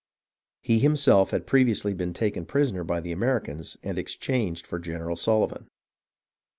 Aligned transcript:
He 0.63 0.79
himself 0.79 1.29
had 1.29 1.45
previously 1.45 1.93
been 1.93 2.11
taken 2.11 2.47
prisoner 2.47 2.83
by 2.83 3.01
the 3.01 3.11
Americans 3.11 3.77
and 3.83 3.99
exchanged 3.99 4.65
for 4.65 4.79
General 4.79 5.15
Sullivan. 5.15 5.67